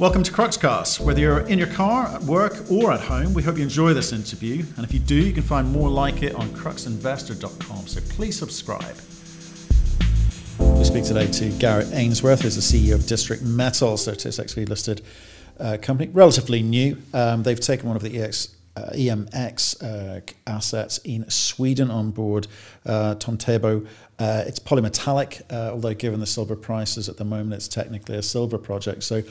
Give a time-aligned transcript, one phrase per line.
[0.00, 0.98] Welcome to Cruxcast.
[0.98, 4.12] Whether you're in your car, at work, or at home, we hope you enjoy this
[4.12, 4.64] interview.
[4.76, 7.86] And if you do, you can find more like it on cruxinvestor.com.
[7.86, 8.96] So please subscribe.
[10.58, 15.02] We speak today to Garrett Ainsworth, who's the CEO of District Metals, so TSXV listed
[15.60, 17.00] uh, company, relatively new.
[17.12, 22.46] Um, they've taken one of the EX uh, EMX uh, assets in Sweden on board
[22.86, 23.86] uh, Tomtebo.
[24.18, 28.22] Uh, it's polymetallic, uh, although given the silver prices at the moment, it's technically a
[28.22, 29.02] silver project.
[29.02, 29.22] So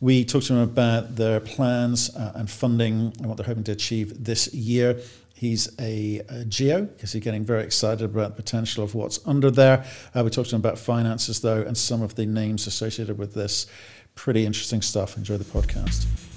[0.00, 3.72] we talked to him about their plans uh, and funding and what they're hoping to
[3.72, 4.98] achieve this year.
[5.34, 9.50] He's a, a geo because he's getting very excited about the potential of what's under
[9.50, 9.86] there.
[10.14, 13.66] we talked to him about finances, though, and some of the names associated with this.
[14.14, 15.16] Pretty interesting stuff.
[15.16, 16.29] Enjoy the podcast.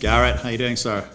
[0.00, 1.06] Garrett, how are you doing, sir?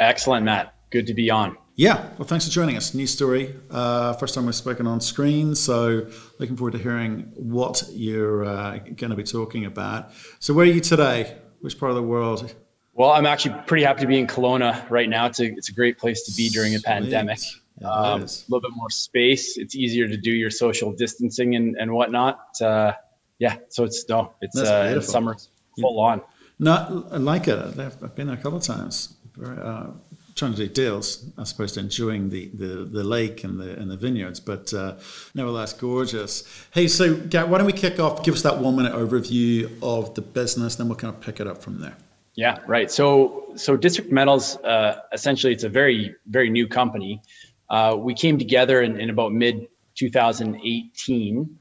[0.00, 0.74] Excellent, Matt.
[0.90, 1.58] Good to be on.
[1.76, 2.94] Yeah, well, thanks for joining us.
[2.94, 3.54] New story.
[3.70, 6.06] Uh, first time we've spoken on screen, so
[6.38, 10.12] looking forward to hearing what you're uh, going to be talking about.
[10.38, 11.36] So, where are you today?
[11.60, 12.54] Which part of the world?
[12.94, 15.26] Well, I'm actually pretty happy to be in Kelowna right now.
[15.26, 17.38] It's a, it's a great place to be during a pandemic.
[17.84, 19.58] Um, a little bit more space.
[19.58, 22.40] It's easier to do your social distancing and, and whatnot.
[22.62, 22.92] Uh,
[23.38, 25.36] yeah, so it's no, it's, uh, it's summer
[25.78, 26.12] full yeah.
[26.12, 26.22] on.
[26.62, 27.58] No, I like it.
[27.58, 29.16] I've been there a couple of times.
[29.44, 29.88] Uh,
[30.36, 33.90] trying to do deals as opposed to enjoying the, the, the lake and the and
[33.90, 34.94] the vineyards, but uh,
[35.34, 36.44] nevertheless gorgeous.
[36.70, 38.22] Hey, so why don't we kick off?
[38.22, 41.48] Give us that one minute overview of the business, then we'll kind of pick it
[41.48, 41.96] up from there.
[42.36, 42.90] Yeah, right.
[42.90, 47.22] So so District Metals, uh, essentially, it's a very very new company.
[47.68, 49.66] Uh, we came together in, in about mid
[49.96, 51.58] 2018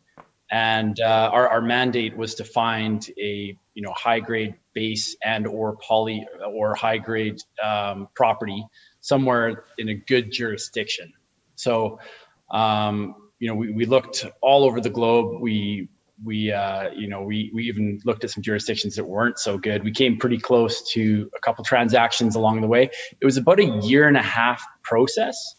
[0.52, 5.48] and uh, our, our mandate was to find a you know high grade base and
[5.48, 8.66] or poly or high grade um, property
[9.00, 11.14] somewhere in a good jurisdiction.
[11.56, 12.00] So
[12.50, 15.42] um, you know we, we looked all over the globe.
[15.42, 15.90] We
[16.24, 19.84] we uh, you know we we even looked at some jurisdictions that weren't so good.
[19.84, 22.90] We came pretty close to a couple transactions along the way.
[23.20, 25.56] It was about a year and a half process,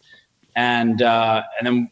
[0.54, 1.90] and uh, and then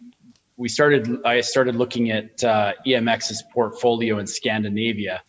[0.61, 5.23] we started i started looking at uh, emx's portfolio in scandinavia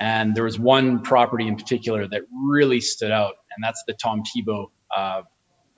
[0.00, 4.70] and there was one property in particular that really stood out and that's the Tomtebo
[4.96, 5.22] uh,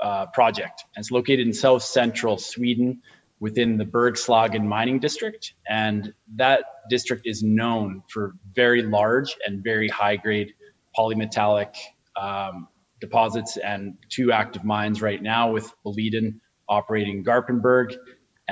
[0.00, 0.84] uh, project.
[0.94, 3.03] And it's located in south central sweden
[3.41, 9.88] within the bergslagen mining district and that district is known for very large and very
[9.88, 10.53] high grade
[10.97, 11.75] polymetallic
[12.21, 12.69] um,
[13.00, 16.34] deposits and two active mines right now with boliden
[16.69, 17.97] operating garpenberg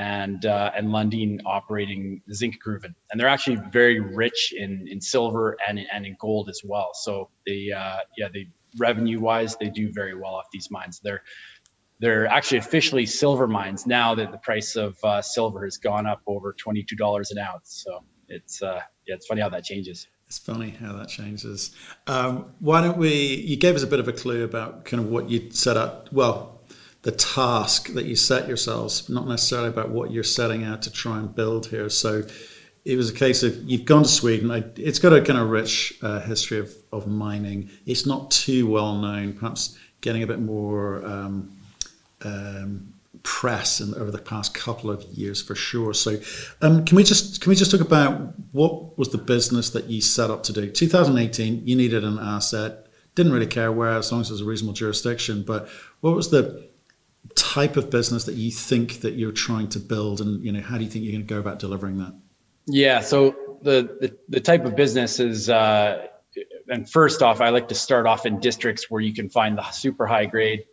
[0.01, 5.59] and uh, and Lundin operating zinc Zinkgruvan, and they're actually very rich in in silver
[5.69, 6.91] and and in gold as well.
[6.95, 11.01] So they uh, yeah they revenue wise they do very well off these mines.
[11.05, 11.23] They're
[11.99, 16.23] they're actually officially silver mines now that the price of uh, silver has gone up
[16.27, 17.85] over twenty two dollars an ounce.
[17.85, 20.09] So it's uh, yeah it's funny how that changes.
[20.29, 21.75] It's funny how that changes.
[22.07, 23.13] Um, why don't we?
[23.35, 26.11] You gave us a bit of a clue about kind of what you set up.
[26.11, 26.50] Well,
[27.03, 31.19] the task that you set yourselves, not necessarily about what you're setting out to try
[31.19, 31.89] and build here.
[31.89, 32.25] So
[32.85, 34.51] it was a case of you've gone to Sweden.
[34.77, 37.71] It's got a kind of rich uh, history of, of mining.
[37.87, 41.57] It's not too well known, perhaps getting a bit more um,
[42.23, 45.93] um, press in, over the past couple of years for sure.
[45.93, 46.19] So
[46.63, 50.01] um, can we just can we just talk about what was the business that you
[50.01, 50.71] set up to do?
[50.71, 52.87] 2018, you needed an asset.
[53.15, 55.43] Didn't really care where, as long as it was a reasonable jurisdiction.
[55.43, 55.69] But
[56.01, 56.70] what was the
[57.35, 60.79] type of business that you think that you're trying to build and you know how
[60.79, 62.15] do you think you're going to go about delivering that?
[62.67, 66.07] Yeah so the the, the type of business is uh,
[66.69, 69.71] and first off i like to start off in districts where you can find the
[69.71, 70.65] super high grade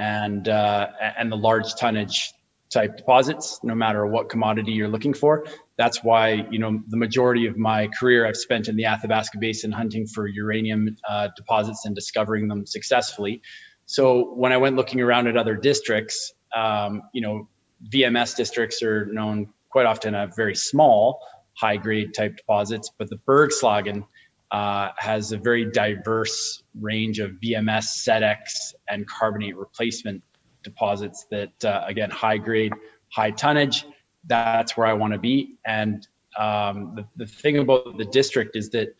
[0.00, 0.88] and uh,
[1.18, 2.32] and the large tonnage
[2.70, 5.44] type deposits no matter what commodity you're looking for.
[5.76, 9.72] That's why you know the majority of my career i've spent in the athabasca basin
[9.72, 13.42] hunting for uranium uh, deposits and discovering them successfully
[13.90, 17.48] so when I went looking around at other districts, um, you know,
[17.92, 21.20] VMS districts are known quite often as very small,
[21.54, 24.06] high grade type deposits, but the Bergslagen
[24.52, 30.22] uh, has a very diverse range of VMS, SEDEX, and carbonate replacement
[30.62, 32.72] deposits that, uh, again, high grade,
[33.08, 33.86] high tonnage.
[34.24, 35.56] That's where I want to be.
[35.66, 36.06] And
[36.38, 38.94] um, the, the thing about the district is that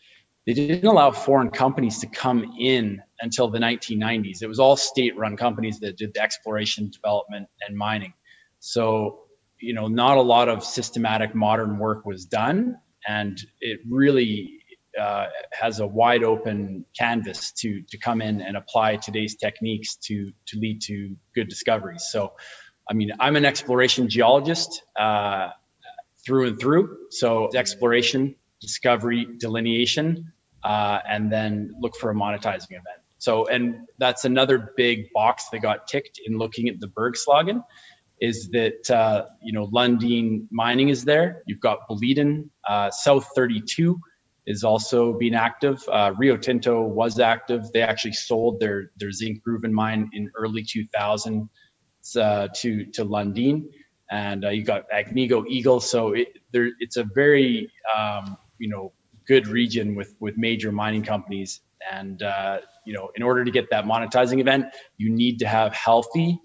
[0.53, 4.41] they didn't allow foreign companies to come in until the 1990s.
[4.41, 8.13] It was all state-run companies that did the exploration, development, and mining.
[8.59, 9.21] So,
[9.59, 12.77] you know, not a lot of systematic modern work was done,
[13.07, 14.59] and it really
[14.99, 20.33] uh, has a wide open canvas to to come in and apply today's techniques to
[20.47, 22.09] to lead to good discoveries.
[22.11, 22.33] So,
[22.89, 25.49] I mean, I'm an exploration geologist uh,
[26.25, 26.97] through and through.
[27.09, 33.01] So, exploration, discovery, delineation uh, and then look for a monetizing event.
[33.17, 37.63] So, and that's another big box that got ticked in looking at the Bergslagen
[38.19, 41.41] is that uh, you know Lundin Mining is there.
[41.47, 43.99] You've got Boliden, uh, South 32
[44.47, 45.83] is also being active.
[45.91, 47.71] Uh, Rio Tinto was active.
[47.73, 51.49] They actually sold their their Zinkgruvan mine in early 2000
[52.15, 53.65] uh, to to Lundin,
[54.09, 55.79] and uh, you got Agnico Eagle.
[55.79, 58.93] So it, there, it's a very um, you know
[59.27, 61.61] good region with with major mining companies.
[61.91, 64.65] And uh, you know, in order to get that monetizing event,
[64.97, 66.39] you need to have healthy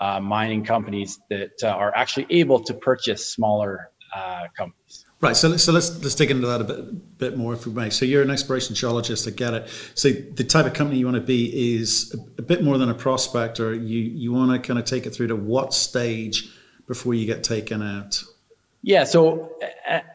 [0.00, 5.04] uh, mining companies that uh, are actually able to purchase smaller uh, companies.
[5.20, 5.36] Right.
[5.36, 7.90] So, so let's let's dig into that a bit bit more if we may.
[7.90, 9.28] So you're an exploration geologist.
[9.28, 9.68] I get it.
[9.94, 12.88] So the type of company you want to be is a, a bit more than
[12.88, 13.72] a prospector.
[13.72, 16.52] You you want to kind of take it through to what stage
[16.88, 18.24] before you get taken out.
[18.82, 19.04] Yeah.
[19.04, 19.52] So,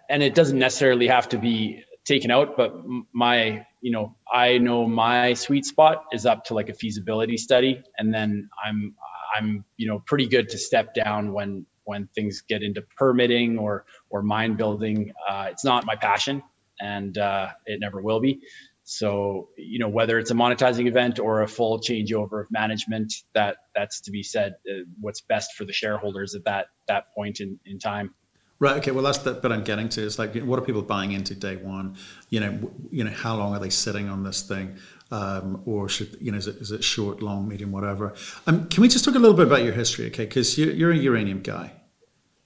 [0.10, 2.74] and it doesn't necessarily have to be taken out, but
[3.14, 7.84] my you know I know my sweet spot is up to like a feasibility study,
[7.98, 8.96] and then I'm
[9.36, 13.86] I'm you know pretty good to step down when when things get into permitting or
[14.10, 15.12] or mine building.
[15.30, 16.42] Uh, it's not my passion,
[16.80, 18.40] and uh, it never will be.
[18.86, 23.58] So you know whether it's a monetizing event or a full changeover of management, that
[23.76, 24.56] that's to be said.
[24.70, 28.16] Uh, what's best for the shareholders at that that point in, in time.
[28.60, 28.78] Right.
[28.78, 28.92] Okay.
[28.92, 30.02] Well, that's the bit I'm getting to.
[30.02, 31.96] Is like, what are people buying into day one?
[32.30, 34.78] You know, you know, how long are they sitting on this thing?
[35.12, 38.14] um, or should you know is it, is it short, long, medium, whatever?
[38.46, 40.26] Um, can we just talk a little bit about your history, okay?
[40.26, 41.72] Because you're, you're a uranium guy,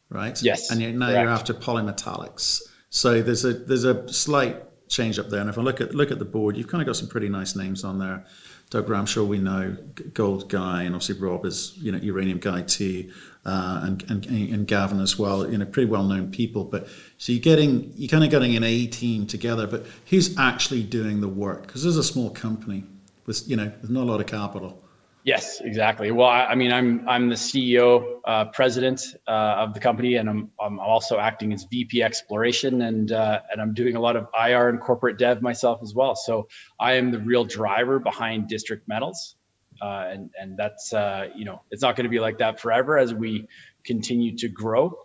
[0.09, 0.41] right?
[0.41, 0.69] Yes.
[0.69, 1.21] And you're, now correct.
[1.21, 2.61] you're after polymetallics.
[2.89, 4.57] So there's a there's a slight
[4.89, 5.41] change up there.
[5.41, 7.29] And if I look at look at the board, you've kind of got some pretty
[7.29, 8.25] nice names on there.
[8.71, 9.75] Doug Ramshaw, we know,
[10.13, 13.12] gold guy, and obviously Rob is you know uranium guy too,
[13.45, 15.50] uh, and, and and Gavin as well.
[15.51, 16.63] You know, pretty well known people.
[16.63, 16.88] But
[17.18, 19.68] so you're getting you're kind of getting an A team together.
[19.68, 21.68] But who's actually doing the work?
[21.68, 22.85] Because there's a small company
[23.25, 24.81] with you know with not a lot of capital.
[25.23, 26.12] Yes, exactly.
[26.12, 30.27] Well, I, I mean, I'm I'm the CEO, uh, president uh, of the company, and
[30.27, 34.27] I'm I'm also acting as VP exploration, and uh, and I'm doing a lot of
[34.33, 36.15] IR and corporate dev myself as well.
[36.15, 36.47] So
[36.79, 39.35] I am the real driver behind District Metals,
[39.79, 42.97] uh, and and that's uh, you know it's not going to be like that forever
[42.97, 43.47] as we
[43.85, 44.97] continue to grow.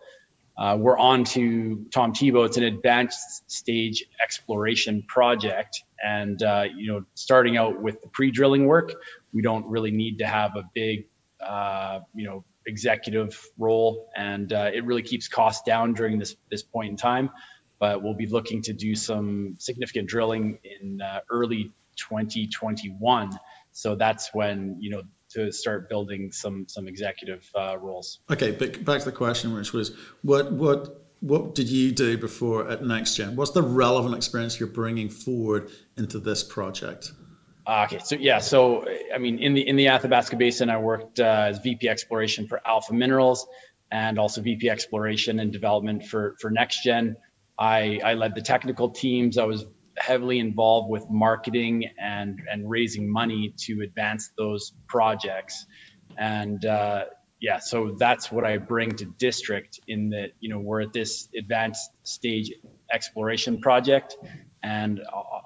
[0.56, 2.46] Uh, we're on to Tomtebo.
[2.46, 6.40] It's an advanced stage exploration project, and
[6.74, 8.94] you know starting out with the pre-drilling work
[9.36, 11.08] we don't really need to have a big,
[11.46, 16.62] uh, you know, executive role, and uh, it really keeps costs down during this this
[16.62, 17.28] point in time.
[17.78, 23.38] But we'll be looking to do some significant drilling in uh, early 2021.
[23.72, 25.02] So that's when you know
[25.34, 28.20] to start building some some executive uh, roles.
[28.30, 29.92] Okay, but back to the question, which was
[30.22, 33.34] what what what did you do before at NextGen?
[33.34, 37.12] What's the relevant experience you're bringing forward into this project?
[37.66, 41.18] Uh, okay, so yeah, so I mean, in the in the Athabasca Basin, I worked
[41.18, 43.46] uh, as VP Exploration for Alpha Minerals,
[43.90, 47.16] and also VP Exploration and Development for for NextGen.
[47.58, 49.36] I I led the technical teams.
[49.36, 49.64] I was
[49.96, 55.66] heavily involved with marketing and and raising money to advance those projects,
[56.16, 57.06] and uh,
[57.40, 61.28] yeah, so that's what I bring to District in that you know we're at this
[61.36, 62.52] advanced stage
[62.92, 64.16] exploration project
[64.66, 65.00] and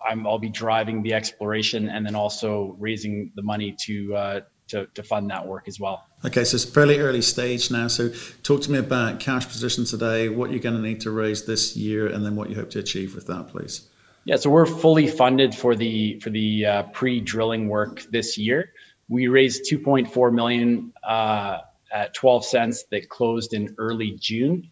[0.09, 4.87] i will be driving the exploration and then also raising the money to, uh, to,
[4.95, 6.07] to fund that work as well.
[6.25, 7.89] Okay, so it's fairly early stage now.
[7.89, 8.11] So
[8.43, 11.77] talk to me about cash position today, what you're going to need to raise this
[11.77, 13.89] year, and then what you hope to achieve with that, please.
[14.25, 18.73] Yeah, so we're fully funded for the for the uh, pre-drilling work this year.
[19.09, 21.59] We raised 2.4 million uh,
[21.93, 24.71] at 12 cents that closed in early June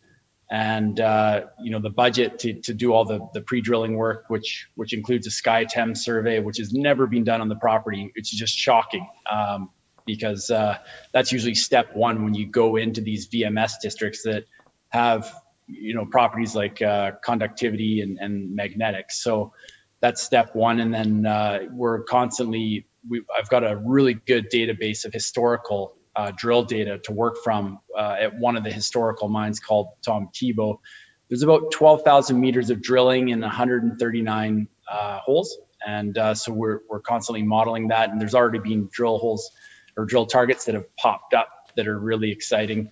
[0.50, 4.69] and uh, you know the budget to, to do all the, the pre-drilling work which
[4.75, 8.57] which includes a SkyTEM survey which has never been done on the property it's just
[8.57, 9.71] shocking um,
[10.07, 10.78] because uh,
[11.12, 14.45] that's usually step one when you go into these vms districts that
[14.88, 15.33] have
[15.69, 19.23] you know properties like uh, conductivity and, and magnetics.
[19.23, 19.52] So
[20.00, 20.81] that's step one.
[20.81, 26.33] And then uh, we're constantly we, i've got a really good database of historical uh,
[26.37, 30.81] drill data to work from uh, at one of the historical mines called Tomtebo.
[31.29, 35.57] There's about 12,000 meters of drilling in 139 uh, holes.
[35.87, 38.11] And uh, so we're, we're constantly modeling that.
[38.11, 39.53] And there's already been drill holes
[39.97, 42.91] or drill targets that have popped up that are really exciting.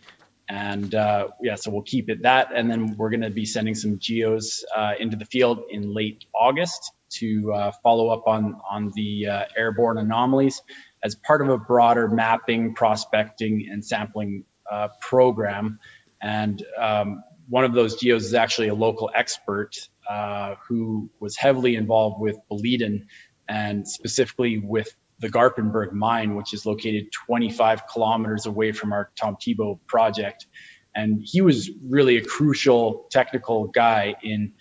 [0.49, 2.51] And uh, yeah, so we'll keep it that.
[2.55, 6.27] And then we're going to be sending some geos uh, into the field in late
[6.33, 10.63] August to follow up on, on the airborne anomalies
[11.07, 15.79] as part of a broader mapping, prospecting, and sampling uh, program.
[16.21, 19.77] And um, one of those geos is actually a local expert
[20.11, 23.07] uh, who was heavily involved with Boliden
[23.49, 29.79] and specifically with the Garpenberg mine, which is located 25 kilometers away from our Tomtebo
[29.87, 30.47] project.
[30.93, 34.55] And he was really a crucial technical guy in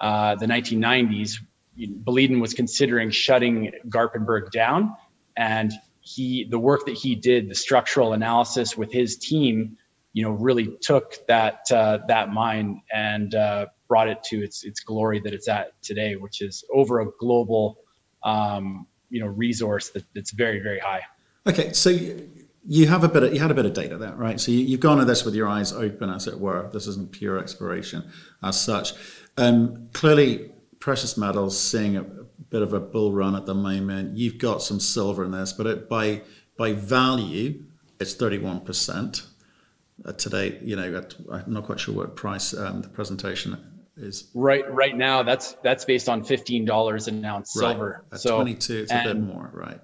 [0.00, 1.36] uh, the 1990s.
[1.78, 4.96] Boliden was considering shutting Garpenberg down,
[5.36, 9.76] and he the work that he did, the structural analysis with his team,
[10.12, 14.80] you know, really took that uh, that mine and uh, brought it to its its
[14.80, 17.78] glory that it's at today, which is over a global
[18.22, 21.02] um, you know resource that, that's very very high.
[21.46, 21.90] Okay, so
[22.66, 24.40] you have a bit of you had a bit of data there, right?
[24.40, 26.70] So you, have gone at this with your eyes open, as it were.
[26.72, 28.10] This isn't pure exploration
[28.42, 28.92] as such.
[29.36, 30.50] Um, clearly,
[30.84, 34.18] precious metals seeing a, bit of a bull run at the moment.
[34.18, 36.20] You've got some silver in this, but it, by
[36.58, 37.64] by value,
[37.98, 39.26] it's thirty one percent.
[40.04, 43.56] Uh, today, you know, at, I'm not quite sure what price um, the presentation
[43.96, 47.70] is right right now that's that's based on $15 an ounce right.
[47.70, 49.80] silver At so 22 it's and, a bit more right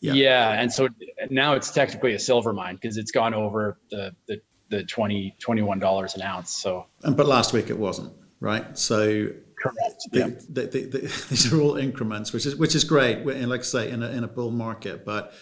[0.00, 0.12] yeah.
[0.12, 0.90] yeah and so
[1.30, 6.14] now it's technically a silver mine because it's gone over the the, the 20 $21
[6.16, 9.30] an ounce so and but last week it wasn't right so
[9.64, 10.26] correct the, yeah.
[10.48, 10.98] the, the,
[11.30, 14.24] these are all increments which is which is great like i say in a, in
[14.24, 15.32] a bull market but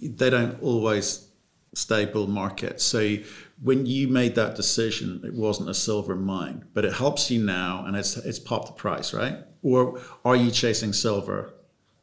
[0.00, 1.28] they don't always
[1.74, 3.16] stay bull market so
[3.62, 7.84] when you made that decision, it wasn't a silver mine, but it helps you now,
[7.86, 9.38] and it's it's popped the price, right?
[9.62, 11.54] Or are you chasing silver?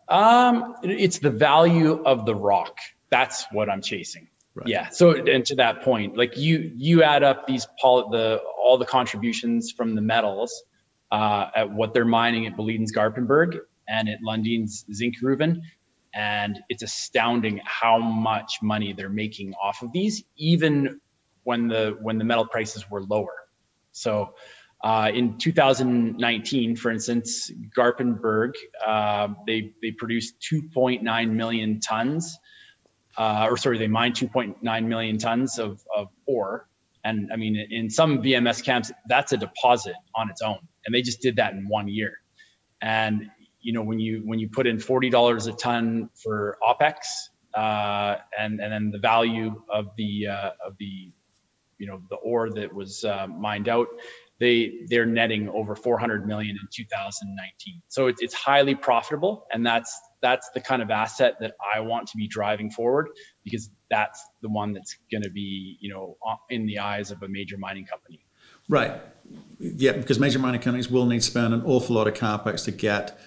[0.07, 2.77] Um, it's the value of the rock.
[3.09, 4.27] That's what I'm chasing.
[4.55, 4.67] Right.
[4.67, 4.89] Yeah.
[4.89, 8.85] So, and to that point, like you you add up these poly, the all the
[8.85, 10.63] contributions from the metals
[11.11, 15.61] uh, at what they're mining at Boliden's Garpenberg and at Lundin's Zinkgruvan,
[16.13, 20.99] and it's astounding how much money they're making off of these, even
[21.43, 23.35] when the when the metal prices were lower.
[23.91, 24.35] So
[24.83, 28.53] uh, in 2019, for instance, Garpenberg
[28.85, 32.39] uh, they they produced 2.9 million tons,
[33.17, 36.67] uh, or sorry, they mined 2.9 million tons of, of ore.
[37.03, 41.01] And I mean, in some VMS camps, that's a deposit on its own, and they
[41.01, 42.13] just did that in one year.
[42.81, 43.29] And
[43.61, 46.95] you know, when you when you put in forty dollars a ton for opex,
[47.53, 51.11] uh, and and then the value of the uh, of the
[51.77, 53.87] you know the ore that was uh, mined out
[54.41, 59.99] they they're netting over 400 million in 2019 so it, it's highly profitable and that's
[60.21, 63.09] that's the kind of asset that i want to be driving forward
[63.43, 66.17] because that's the one that's going to be you know
[66.49, 68.25] in the eyes of a major mining company
[68.69, 69.01] right
[69.59, 72.71] yeah because major mining companies will need to spend an awful lot of capex to
[72.71, 73.19] get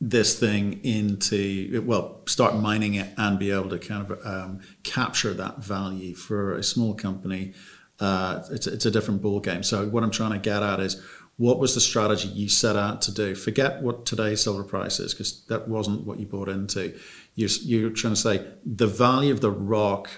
[0.00, 5.34] this thing into well start mining it and be able to kind of um, capture
[5.34, 7.52] that value for a small company
[8.00, 9.62] uh, it's, it's a different ball game.
[9.62, 11.02] So what I'm trying to get at is
[11.36, 13.34] what was the strategy you set out to do?
[13.34, 16.98] Forget what today's silver price is because that wasn't what you bought into.
[17.34, 20.10] You're, you're trying to say the value of the rock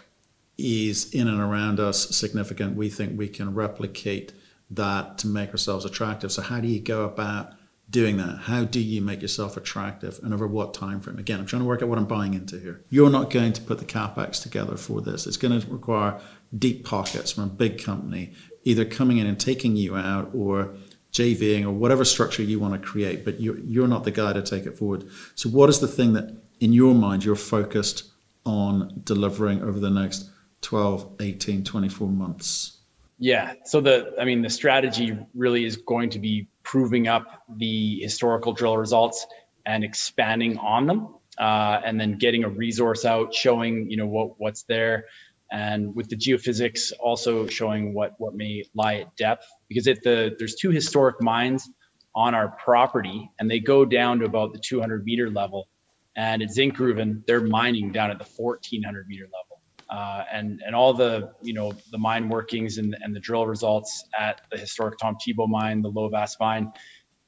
[0.57, 2.77] is in and around us significant.
[2.77, 4.33] We think we can replicate
[4.71, 6.31] that to make ourselves attractive.
[6.33, 7.53] So how do you go about
[7.91, 8.39] doing that?
[8.43, 11.19] How do you make yourself attractive and over what time frame?
[11.19, 12.83] Again, I'm trying to work out what I'm buying into here.
[12.89, 15.27] You're not going to put the capex together for this.
[15.27, 16.21] It's going to require
[16.57, 18.33] deep pockets from a big company,
[18.65, 20.75] either coming in and taking you out or
[21.13, 24.43] JVing or whatever structure you want to create, but you're, you're not the guy to
[24.43, 25.05] take it forward.
[25.35, 28.05] So, what is the thing that in your mind you're focused
[28.47, 30.31] on delivering over the next
[30.63, 32.80] 12, 18, 24 months?
[33.21, 33.53] Yeah.
[33.67, 38.55] So, the, I mean, the strategy really is going to be proving up the historical
[38.55, 39.27] drill results
[39.67, 41.15] and expanding on them.
[41.39, 45.07] Uh, and then getting a resource out showing you know what what's there
[45.51, 50.35] and with the geophysics also showing what what may lie at depth because at the
[50.39, 51.71] there's two historic mines
[52.15, 55.69] on our property and they go down to about the 200 meter level
[56.17, 59.50] and at Zinkgruvan they're mining down at the 1400 meter level
[59.91, 64.05] uh, and and all the you know the mine workings and, and the drill results
[64.19, 66.73] at the historic Tomtebo mine the Lovaas mine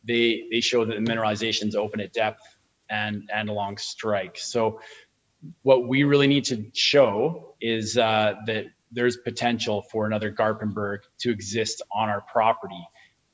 [0.04, 2.42] they they show that the mineralization is open at depth
[2.88, 4.80] and and along strike so
[5.62, 11.30] what we really need to show is uh, that there's potential for another Garpenberg to
[11.30, 12.86] exist on our property.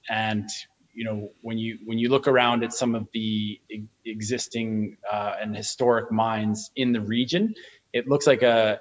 [0.08, 0.48] And
[0.94, 3.60] you know, when you when you look around at some of the
[4.04, 7.54] existing uh, and historic mines in the region,
[7.92, 8.80] it looks like a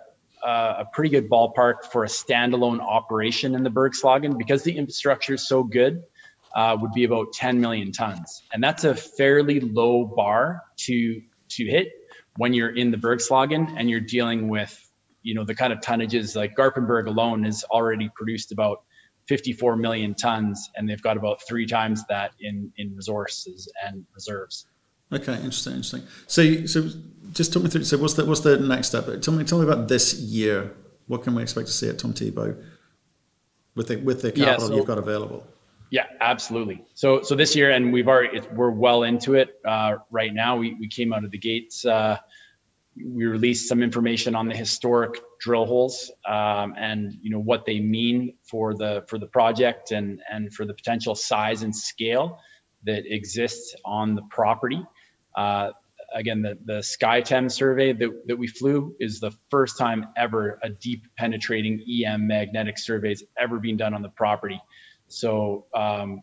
[0.49, 5.47] a pretty good ballpark for a standalone operation in the Bergslagen because the infrastructure is
[5.47, 6.03] so good.
[6.55, 11.65] Uh, would be about 10 million tons, and that's a fairly low bar to to
[11.65, 11.89] hit
[12.37, 14.89] when you're in the Bergslagen and you're dealing with,
[15.21, 18.83] you know, the kind of tonnages like Garpenberg alone has already produced about
[19.27, 24.65] 54 million tons, and they've got about three times that in in resources and reserves.
[25.11, 26.03] Okay, interesting, interesting.
[26.27, 26.89] So, so
[27.31, 27.83] just talk me through.
[27.83, 29.05] So, what's the what's the next step?
[29.21, 30.73] Tell me, tell me about this year.
[31.07, 32.61] What can we expect to see at Tomtebo
[33.75, 35.45] with the with the capital yeah, so, you've got available?
[35.89, 36.83] Yeah, absolutely.
[36.95, 40.57] So, so this year, and we've already we're well into it uh, right now.
[40.57, 41.85] We we came out of the gates.
[41.85, 42.17] Uh,
[42.95, 47.79] we released some information on the historic drill holes um, and you know what they
[47.79, 52.39] mean for the for the project and and for the potential size and scale
[52.85, 54.83] that exists on the property.
[55.35, 55.71] Uh,
[56.17, 60.69] again, the, the SkyTEM survey that, that we flew is the first time ever a
[60.69, 64.59] deep penetrating EM magnetic survey has ever been done on the property.
[65.07, 66.21] So um,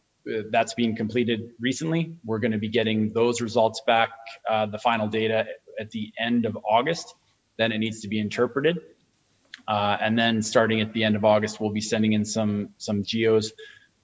[0.50, 2.16] that's being completed recently.
[2.24, 4.10] We're going to be getting those results back,
[4.50, 5.46] uh, the final data
[5.78, 7.14] at the end of August.
[7.56, 8.78] Then it needs to be interpreted.
[9.68, 13.04] Uh, and then starting at the end of August, we'll be sending in some some
[13.04, 13.52] geos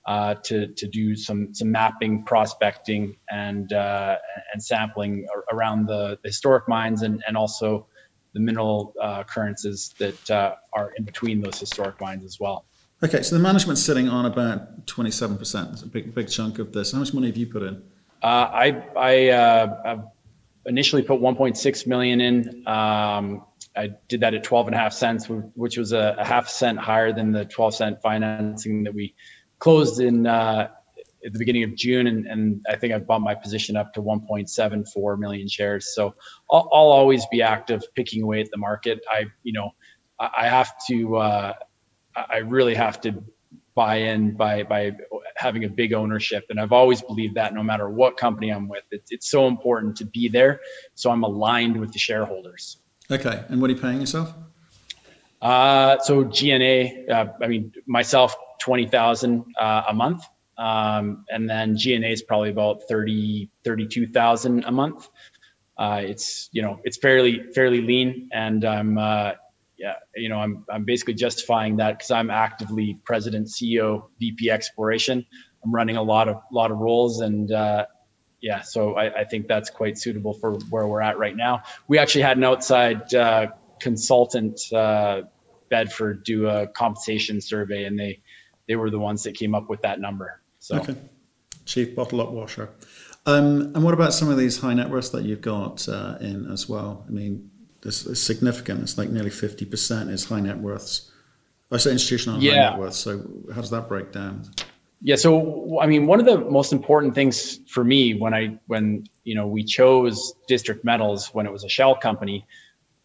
[0.07, 4.17] uh, to to do some some mapping, prospecting, and uh,
[4.53, 7.87] and sampling around the, the, historic mines and and also
[8.33, 12.65] the mineral uh, occurrences that uh, are in between those historic mines as well.
[13.03, 15.71] Okay, so the management's sitting on about twenty seven percent.
[15.73, 16.93] It's a big big chunk of this.
[16.93, 17.83] How much money have you put in?
[18.23, 20.01] Uh, I I
[20.67, 22.67] initially put 1.6 million in.
[22.67, 23.45] Um,
[23.77, 26.79] I did that at 12 and a half cents, which was a, a, half cent
[26.79, 29.15] higher than the 12 cent financing that we
[29.61, 30.69] closed in uh,
[31.25, 34.03] at the beginning of June, and, and I think I've bumped my position up to
[34.03, 35.95] 1.74 million shares.
[35.95, 36.15] So
[36.51, 39.01] I'll, I'll, always be active, picking away at the market.
[39.09, 39.71] I, you know,
[40.19, 41.53] I, have to, uh,
[42.17, 43.23] I really have to
[43.75, 44.93] buy in by by
[45.37, 48.85] having a big ownership, and I've always believed that no matter what company I'm with,
[48.91, 50.61] it's, it's so important to be there.
[50.95, 52.79] So I'm aligned with the shareholders.
[53.11, 54.35] Okay, and what are you paying yourself?
[55.41, 60.25] Uh, so G&A, uh, I mean, myself, 20,000 uh, a month.
[60.59, 65.09] Um, and then G&A is probably about 30, 32,000 a month.
[65.79, 69.33] Uh, it's, you know, it's fairly, fairly lean and I'm, uh,
[69.79, 75.25] yeah, you know, I'm, I'm basically justifying that because I'm actively president, CEO, VP exploration.
[75.65, 77.87] I'm running a lot of, lot of roles and, uh,
[78.43, 81.63] yeah, so I, I, think that's quite suitable for where we're at right now.
[81.89, 83.49] We actually had an outside uh,
[83.81, 85.23] consultant, uh,
[85.69, 88.21] Bedford, do a compensation survey, and they
[88.69, 90.41] they were the ones that came up with that number.
[90.59, 90.97] So, okay.
[91.65, 92.71] chief bottle up washer.
[93.27, 96.51] Um, and what about some of these high net worths that you've got uh, in
[96.51, 97.05] as well?
[97.07, 97.51] I mean,
[97.83, 98.83] this is significant.
[98.83, 101.11] It's like nearly fifty percent is high net worths.
[101.73, 102.51] I say institutional yeah.
[102.51, 102.95] high net worth.
[102.95, 103.23] So
[103.55, 104.45] how does that break down?
[105.03, 109.07] Yeah, so I mean, one of the most important things for me when I when
[109.25, 112.47] you know we chose District Metals when it was a shell company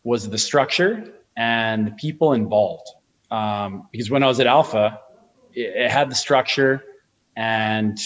[0.05, 1.03] was the structure
[1.35, 2.87] and the people involved.
[3.31, 5.01] Um, because when I was at Alpha,
[5.51, 6.83] it, it, had the structure
[7.35, 7.97] and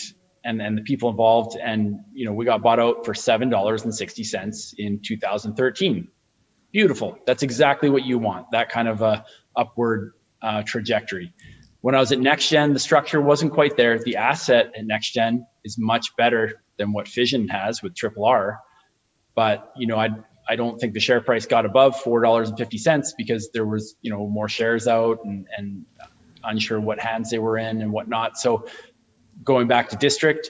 [0.43, 3.83] and and the people involved, and you know we got bought out for seven dollars
[3.83, 6.07] and sixty cents in 2013.
[6.71, 7.19] Beautiful.
[7.27, 8.47] That's exactly what you want.
[8.51, 11.33] That kind of a upward uh, trajectory.
[11.81, 13.99] When I was at NextGen, the structure wasn't quite there.
[13.99, 18.59] The asset at NextGen is much better than what Fission has with Triple R.
[19.35, 20.09] But you know, I
[20.49, 23.65] I don't think the share price got above four dollars and fifty cents because there
[23.65, 25.85] was you know more shares out and and
[26.43, 28.37] unsure what hands they were in and whatnot.
[28.37, 28.65] So
[29.43, 30.49] going back to district,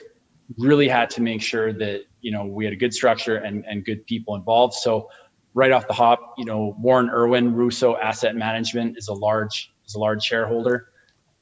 [0.58, 3.84] really had to make sure that you know we had a good structure and and
[3.84, 4.74] good people involved.
[4.74, 5.10] So
[5.52, 9.94] right off the hop, you know Warren Irwin Rosseau Asset Management is a large is
[9.94, 10.86] a large shareholder.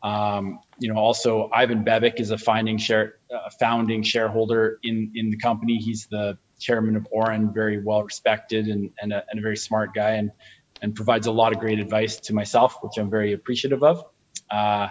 [0.03, 5.31] Um, you know, also Ivan Bebek is a finding share, uh, founding shareholder in in
[5.31, 5.79] the company.
[5.79, 9.95] He's the chairman of Auryn, very well respected and and a, and a very smart
[9.95, 10.31] guy, and
[10.83, 14.05] and provides a lot of great advice to myself, which I'm very appreciative of.
[14.51, 14.89] Uh,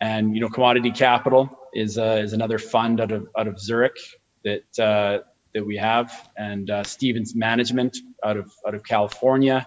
[0.00, 3.98] and you know, Commodity Capital is uh, is another fund out of out of Zurich
[4.44, 9.66] that uh, that we have, and uh, Stevens Management out of out of California.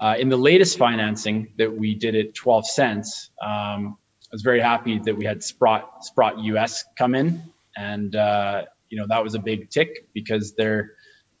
[0.00, 3.96] Uh, in the latest financing that we did at 12 cents, um,
[4.32, 7.40] I was very happy that we had Sprott, Sprott US come in.
[7.76, 10.92] And, uh, you know, that was a big tick because their,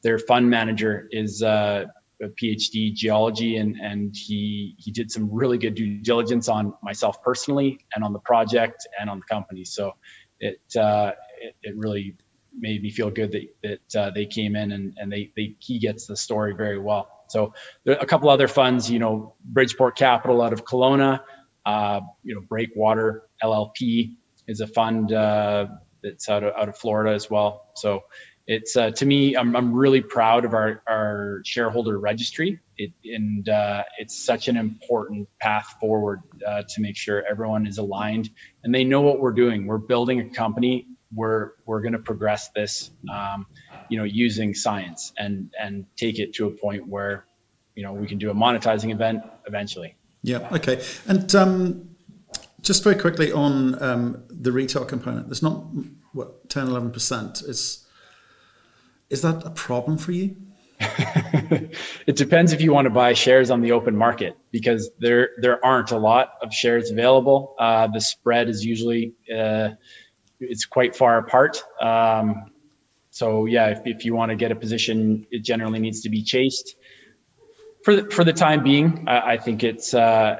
[0.02, 1.84] their fund manager is uh,
[2.22, 7.22] a PhD geology and, and he, he did some really good due diligence on myself
[7.22, 9.66] personally and on the project and on the company.
[9.66, 9.92] So
[10.40, 11.12] it, uh,
[11.42, 12.16] it, it really
[12.58, 15.78] made me feel good that, that uh, they came in and, and they, they, he
[15.78, 17.06] gets the story very well.
[17.28, 17.52] So
[17.84, 21.20] there are a couple other funds, you know, Bridgeport Capital out of Kelowna,
[21.66, 24.16] uh, you know, Breakwater LLP
[24.48, 25.66] is a fund uh,
[26.02, 27.70] that's out of, out of Florida as well.
[27.74, 28.02] So
[28.46, 32.58] it's uh, to me, I'm, I'm really proud of our, our shareholder registry.
[32.76, 37.78] It, and uh, it's such an important path forward uh, to make sure everyone is
[37.78, 38.30] aligned
[38.64, 39.66] and they know what we're doing.
[39.66, 40.88] We're building a company.
[41.14, 43.46] We're we're going to progress this, um,
[43.90, 47.26] you know, using science and and take it to a point where,
[47.76, 49.94] you know, we can do a monetizing event eventually.
[50.22, 50.48] Yeah.
[50.50, 50.82] Okay.
[51.06, 51.91] And um,
[52.62, 55.64] just very quickly on um, the retail component, there's not
[56.12, 57.42] what 10, 11 percent.
[57.42, 57.86] Is
[59.10, 60.36] is that a problem for you?
[60.80, 65.64] it depends if you want to buy shares on the open market because there there
[65.64, 67.54] aren't a lot of shares available.
[67.58, 69.70] Uh, the spread is usually uh,
[70.40, 71.62] it's quite far apart.
[71.80, 72.52] Um,
[73.10, 76.22] so yeah, if, if you want to get a position, it generally needs to be
[76.22, 76.76] chased.
[77.84, 80.38] For the, for the time being, I, I think it's uh,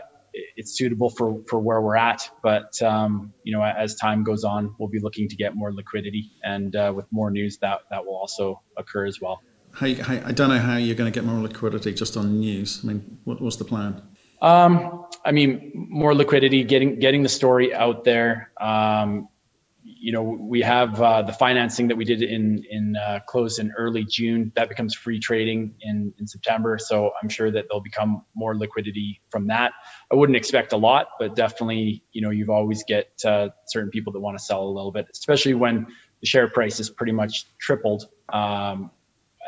[0.62, 2.28] it's suitable for for where we're at.
[2.42, 6.30] But um, you know, as time goes on, we'll be looking to get more liquidity,
[6.42, 9.40] and uh, with more news, that that will also occur as well.
[9.74, 12.80] How, how, I don't know how you're going to get more liquidity just on news.
[12.82, 14.02] I mean, what, what's the plan?
[14.42, 18.52] Um, I mean, more liquidity, getting getting the story out there.
[18.60, 19.28] Um,
[20.02, 23.70] you know, we have uh, the financing that we did in in uh, close in
[23.78, 24.50] early June.
[24.56, 26.76] That becomes free trading in in September.
[26.78, 29.72] So I'm sure that there'll become more liquidity from that.
[30.10, 34.12] I wouldn't expect a lot, but definitely, you know, you've always get uh, certain people
[34.14, 35.86] that want to sell a little bit, especially when
[36.20, 38.08] the share price is pretty much tripled.
[38.32, 38.90] Um,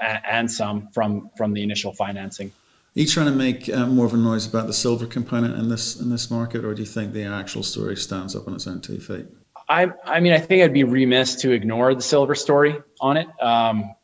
[0.01, 2.53] and some from from the initial financing.
[2.97, 5.69] Are you trying to make uh, more of a noise about the silver component in
[5.69, 8.69] this in this market, or do you think the actual story stands up on its
[8.69, 9.27] own two feet?
[9.69, 13.27] I I mean I think I'd be remiss to ignore the silver story on it.
[13.41, 13.95] Um,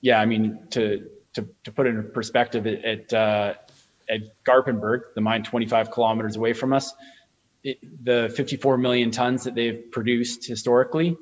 [0.00, 3.54] yeah, I mean to to to put it in perspective, at uh,
[4.08, 6.92] at Garpenberg, the mine 25 kilometers away from us,
[7.62, 11.16] it, the 54 million tons that they've produced historically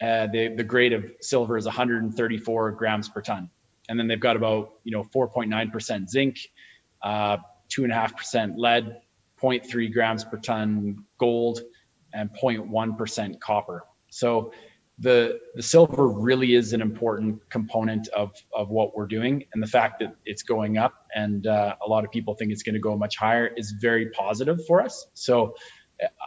[0.00, 3.50] uh, the, the grade of silver is 134 grams per ton.
[3.88, 6.38] And then they've got about, you know, 4.9% zinc,
[7.02, 7.38] uh,
[7.70, 9.00] 2.5% lead,
[9.40, 11.60] 0.3 grams per ton gold,
[12.18, 13.84] and 0.1% copper.
[14.10, 14.52] So
[14.98, 19.44] the, the silver really is an important component of, of what we're doing.
[19.54, 22.64] And the fact that it's going up and uh, a lot of people think it's
[22.64, 25.06] going to go much higher is very positive for us.
[25.14, 25.54] So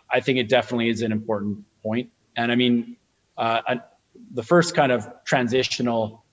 [0.09, 2.11] I think it definitely is an important point.
[2.37, 2.95] And I mean,
[3.37, 3.75] uh,
[4.33, 6.23] the first kind of transitional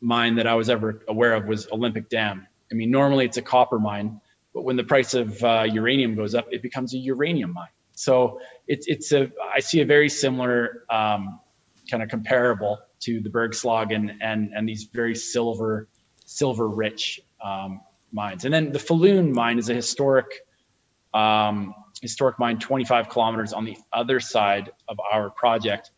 [0.00, 2.46] mine that I was ever aware of was Olympic Dam.
[2.70, 4.20] I mean, normally it's a copper mine,
[4.54, 7.68] but when the price of uh, uranium goes up, it becomes a uranium mine.
[7.98, 11.40] So it's it's a I see a very similar um,
[11.90, 15.88] kind of comparable to the Bergslagen and and these very silver
[16.24, 17.80] silver rich um,
[18.12, 18.44] mines.
[18.44, 20.26] And then the Falun mine is a historic
[21.14, 25.90] um, historic mine, 25 kilometers on the other side of our project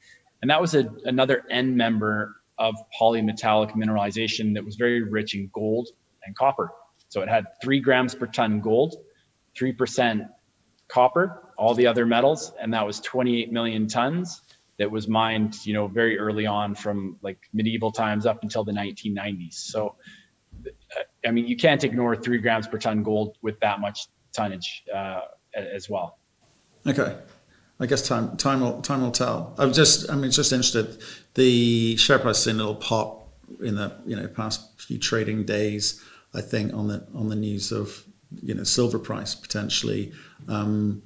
[0.42, 5.50] and that was a, another end member of polymetallic mineralization that was very rich in
[5.52, 5.88] gold
[6.24, 6.70] and copper.
[7.08, 8.96] So it had three grams per ton gold,
[9.58, 10.28] 3%
[10.90, 14.42] copper, all the other metals, and that was 28 million tons
[14.78, 18.72] that was mined, you know, very early on from like medieval times up until the
[18.72, 19.54] 1990s.
[19.54, 19.96] So,
[21.24, 25.20] I mean, you can't ignore three grams per ton gold with that much tonnage uh,
[25.54, 26.18] as well.
[26.86, 27.16] Okay.
[27.78, 29.54] I guess time time will time will tell.
[29.58, 30.98] I'm just I mean just interested.
[31.34, 36.02] The share price seen a little pop in the you know past few trading days.
[36.34, 38.04] I think on the on the news of
[38.42, 40.12] you know silver price potentially,
[40.48, 41.02] um,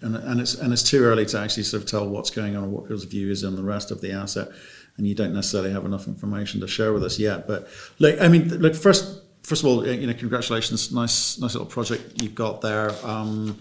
[0.00, 2.64] and and it's and it's too early to actually sort of tell what's going on
[2.64, 4.48] or what people's view is on the rest of the asset,
[4.96, 7.46] and you don't necessarily have enough information to share with us yet.
[7.46, 11.66] But look, I mean, look first first of all, you know, congratulations, nice nice little
[11.66, 12.90] project you've got there.
[13.04, 13.58] Um,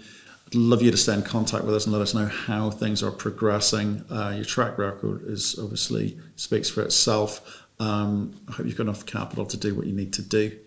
[0.48, 3.04] I'd love you to stay in contact with us and let us know how things
[3.04, 4.04] are progressing.
[4.10, 7.66] Uh, your track record is obviously speaks for itself.
[7.80, 10.58] Um, I hope you've got enough capital to do what you need to do.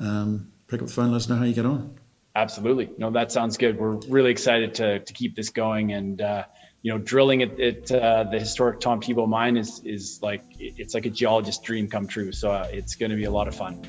[0.00, 1.98] Um, pick up the phone, let us know how you get on.
[2.34, 2.90] Absolutely.
[2.96, 3.78] No, that sounds good.
[3.78, 6.44] We're really excited to, to keep this going and, uh,
[6.82, 11.06] you know, drilling at, at uh, the historic Tomtebo mine is, is like, it's like
[11.06, 12.32] a geologist's dream come true.
[12.32, 13.82] So uh, it's going to be a lot of fun.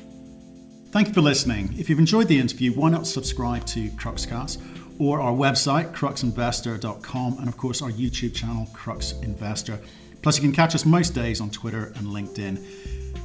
[0.90, 1.74] Thank you for listening.
[1.78, 4.60] If you've enjoyed the interview, why not subscribe to Cruxcast?
[4.98, 9.80] or our website, cruxinvestor.com, and of course our YouTube channel, Crux Investor.
[10.22, 12.64] Plus, you can catch us most days on Twitter and LinkedIn.